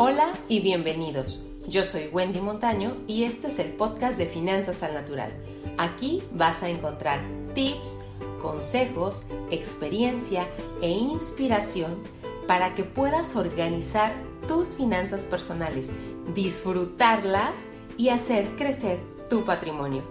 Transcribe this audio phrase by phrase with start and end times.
[0.00, 1.44] Hola y bienvenidos.
[1.66, 5.32] Yo soy Wendy Montaño y esto es el podcast de Finanzas al Natural.
[5.76, 7.20] Aquí vas a encontrar
[7.52, 8.02] tips,
[8.40, 10.46] consejos, experiencia
[10.82, 12.00] e inspiración
[12.46, 14.12] para que puedas organizar
[14.46, 15.92] tus finanzas personales,
[16.32, 20.04] disfrutarlas y hacer crecer tu patrimonio.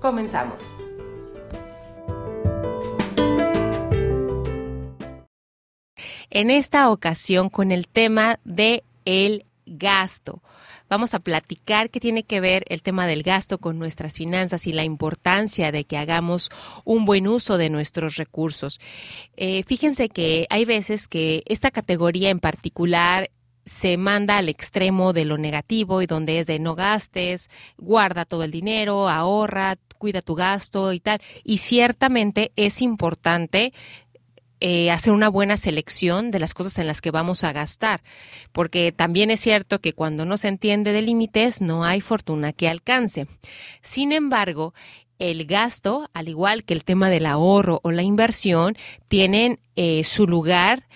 [0.00, 0.74] Comenzamos.
[6.28, 10.42] En esta ocasión con el tema de el gasto.
[10.88, 14.72] Vamos a platicar qué tiene que ver el tema del gasto con nuestras finanzas y
[14.72, 16.50] la importancia de que hagamos
[16.84, 18.80] un buen uso de nuestros recursos.
[19.36, 23.30] Eh, fíjense que hay veces que esta categoría en particular
[23.64, 27.48] se manda al extremo de lo negativo y donde es de no gastes,
[27.78, 31.20] guarda todo el dinero, ahorra, cuida tu gasto y tal.
[31.44, 33.72] Y ciertamente es importante
[34.64, 38.00] eh, hacer una buena selección de las cosas en las que vamos a gastar,
[38.52, 42.68] porque también es cierto que cuando no se entiende de límites no hay fortuna que
[42.68, 43.26] alcance.
[43.80, 44.72] Sin embargo,
[45.18, 48.76] el gasto, al igual que el tema del ahorro o la inversión,
[49.08, 50.86] tienen eh, su lugar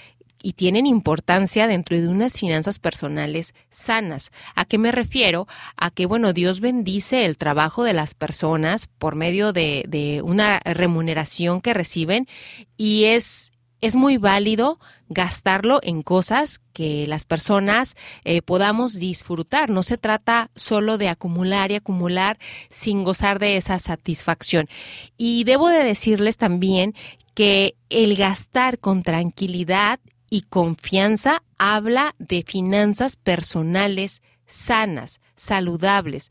[0.40, 4.30] y tienen importancia dentro de unas finanzas personales sanas.
[4.54, 5.48] ¿A qué me refiero?
[5.76, 10.60] A que, bueno, Dios bendice el trabajo de las personas por medio de, de una
[10.60, 12.28] remuneración que reciben
[12.76, 19.70] y es es muy válido gastarlo en cosas que las personas eh, podamos disfrutar.
[19.70, 22.38] No se trata solo de acumular y acumular
[22.68, 24.68] sin gozar de esa satisfacción.
[25.16, 26.94] Y debo de decirles también
[27.34, 36.30] que el gastar con tranquilidad y confianza habla de finanzas personales sanas, saludables.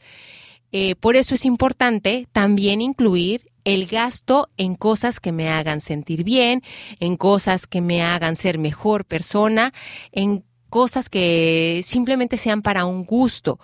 [0.71, 6.23] Eh, por eso es importante también incluir el gasto en cosas que me hagan sentir
[6.23, 6.63] bien,
[6.99, 9.73] en cosas que me hagan ser mejor persona,
[10.11, 13.59] en cosas que simplemente sean para un gusto.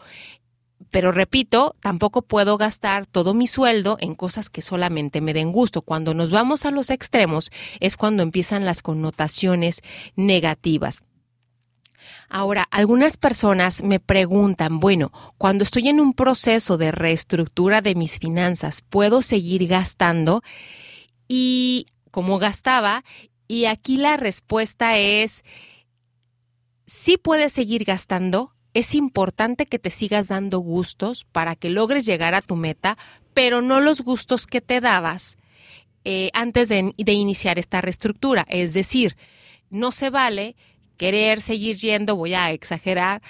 [0.89, 5.83] Pero repito, tampoco puedo gastar todo mi sueldo en cosas que solamente me den gusto.
[5.83, 7.49] Cuando nos vamos a los extremos
[7.79, 9.81] es cuando empiezan las connotaciones
[10.15, 11.03] negativas.
[12.29, 18.19] Ahora, algunas personas me preguntan, bueno, cuando estoy en un proceso de reestructura de mis
[18.19, 20.41] finanzas, ¿puedo seguir gastando?
[21.27, 23.03] Y como gastaba,
[23.47, 25.43] y aquí la respuesta es,
[26.85, 32.33] sí puedes seguir gastando, es importante que te sigas dando gustos para que logres llegar
[32.35, 32.97] a tu meta,
[33.33, 35.37] pero no los gustos que te dabas
[36.03, 38.45] eh, antes de, de iniciar esta reestructura.
[38.49, 39.17] Es decir,
[39.69, 40.55] no se vale
[41.01, 43.23] querer seguir yendo, voy a exagerar,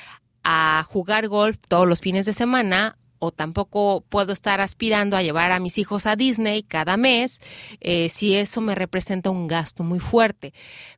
[0.43, 5.53] a jugar golf todos los fines de semana o tampoco puedo estar aspirando a llevar
[5.53, 7.39] a mis hijos a Disney cada mes
[7.79, 10.53] eh, si eso me representa un gasto muy fuerte.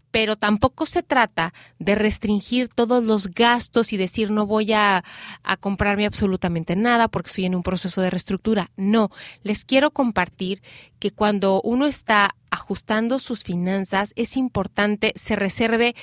[0.10, 5.04] Pero tampoco se trata de restringir todos los gastos y decir no voy a,
[5.44, 8.72] a comprarme absolutamente nada porque estoy en un proceso de reestructura.
[8.78, 9.10] No,
[9.44, 10.64] les quiero compartir
[10.98, 15.96] que cuando uno está ajustando sus finanzas es importante se reserve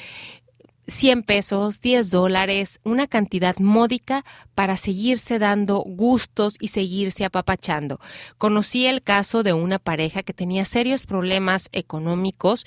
[0.90, 4.24] 100 pesos, 10 dólares, una cantidad módica
[4.54, 8.00] para seguirse dando gustos y seguirse apapachando.
[8.36, 12.66] Conocí el caso de una pareja que tenía serios problemas económicos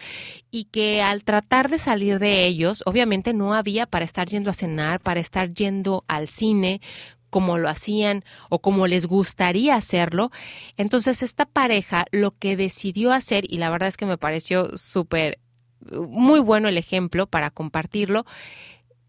[0.50, 4.54] y que al tratar de salir de ellos, obviamente no había para estar yendo a
[4.54, 6.82] cenar, para estar yendo al cine,
[7.30, 10.32] como lo hacían o como les gustaría hacerlo.
[10.78, 15.40] Entonces esta pareja lo que decidió hacer, y la verdad es que me pareció súper
[15.92, 18.26] muy bueno el ejemplo para compartirlo,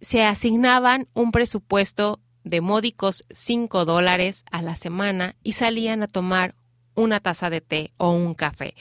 [0.00, 6.54] se asignaban un presupuesto de módicos 5 dólares a la semana y salían a tomar
[6.94, 8.74] una taza de té o un café.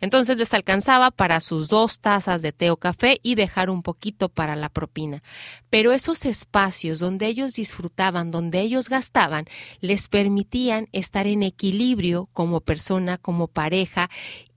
[0.00, 4.28] Entonces les alcanzaba para sus dos tazas de té o café y dejar un poquito
[4.28, 5.22] para la propina.
[5.70, 9.44] Pero esos espacios donde ellos disfrutaban, donde ellos gastaban,
[9.80, 14.10] les permitían estar en equilibrio como persona, como pareja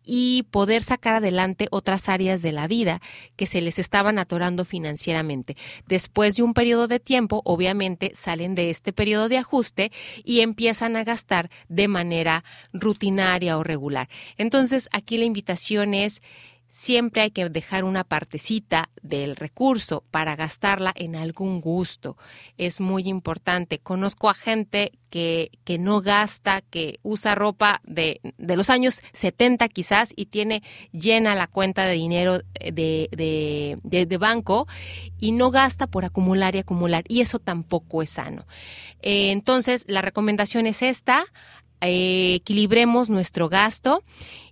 [0.05, 3.01] y poder sacar adelante otras áreas de la vida
[3.35, 5.55] que se les estaban atorando financieramente.
[5.87, 9.91] Después de un periodo de tiempo, obviamente salen de este periodo de ajuste
[10.23, 14.09] y empiezan a gastar de manera rutinaria o regular.
[14.38, 16.21] Entonces, aquí la invitación es
[16.73, 22.17] siempre hay que dejar una partecita del recurso para gastarla en algún gusto.
[22.57, 23.77] Es muy importante.
[23.77, 29.69] Conozco a gente que, que no gasta, que usa ropa de, de, los años 70
[29.69, 33.07] quizás y tiene llena la cuenta de dinero de,
[33.83, 34.67] de, de banco
[35.19, 37.03] y no gasta por acumular y acumular.
[37.07, 38.47] Y eso tampoco es sano.
[39.03, 41.23] Eh, entonces, la recomendación es esta
[41.88, 44.03] eh, equilibremos nuestro gasto.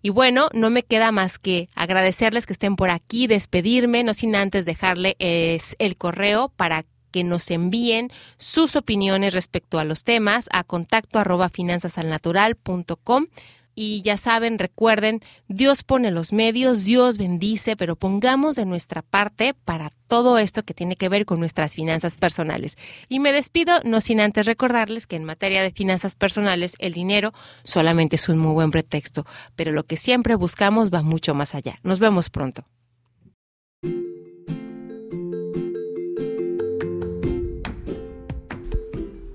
[0.01, 4.35] Y bueno, no me queda más que agradecerles que estén por aquí, despedirme, no sin
[4.35, 10.63] antes dejarle el correo para que nos envíen sus opiniones respecto a los temas a
[10.63, 13.27] contacto arroba finanzasalnatural.com
[13.75, 19.53] y ya saben, recuerden, Dios pone los medios, Dios bendice, pero pongamos de nuestra parte
[19.53, 22.77] para todo esto que tiene que ver con nuestras finanzas personales.
[23.07, 27.33] Y me despido, no sin antes recordarles que en materia de finanzas personales el dinero
[27.63, 29.25] solamente es un muy buen pretexto,
[29.55, 31.75] pero lo que siempre buscamos va mucho más allá.
[31.83, 32.65] Nos vemos pronto.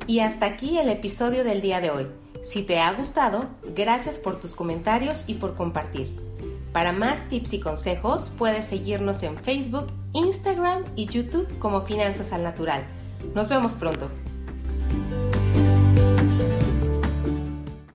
[0.09, 2.07] Y hasta aquí el episodio del día de hoy.
[2.43, 6.17] Si te ha gustado, gracias por tus comentarios y por compartir.
[6.73, 12.43] Para más tips y consejos, puedes seguirnos en Facebook, Instagram y YouTube como Finanzas al
[12.43, 12.85] Natural.
[13.35, 14.11] Nos vemos pronto.